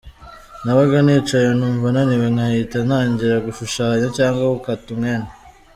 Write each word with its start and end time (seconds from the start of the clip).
Nabaga 0.63 0.97
nicaye 1.05 1.47
numva 1.57 1.87
naniwe 1.95 2.27
nkahita 2.33 2.77
ntangira 2.87 3.35
gushushanya 3.45 4.07
cyangwa 4.17 4.43
gukata 4.55 4.87
umwenda. 4.95 5.31